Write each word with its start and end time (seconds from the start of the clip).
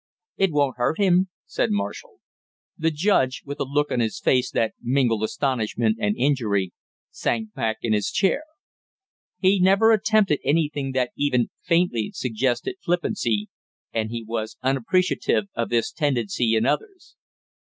"It 0.35 0.51
won't 0.51 0.77
hurt 0.77 0.97
him!" 0.99 1.29
said 1.45 1.69
Marshall. 1.69 2.21
The 2.75 2.89
judge, 2.89 3.43
with 3.45 3.59
a 3.59 3.65
look 3.65 3.91
on 3.91 3.99
his 3.99 4.19
face 4.19 4.49
that 4.49 4.73
mingled 4.81 5.23
astonishment 5.23 5.97
and 5.99 6.15
injury, 6.17 6.73
sank 7.11 7.53
back 7.53 7.77
in 7.83 7.93
his 7.93 8.09
chair. 8.09 8.41
He 9.37 9.59
never 9.59 9.91
attempted 9.91 10.39
anything 10.43 10.93
that 10.93 11.11
even 11.15 11.51
faintly 11.61 12.09
suggested 12.15 12.77
flippancy, 12.83 13.49
and 13.93 14.09
he 14.09 14.23
was 14.23 14.57
unappreciative 14.63 15.43
of 15.53 15.69
this 15.69 15.91
tendency 15.91 16.55
in 16.55 16.65
others. 16.65 17.15